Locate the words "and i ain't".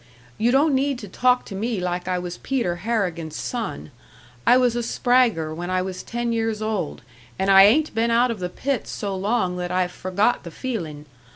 7.37-7.93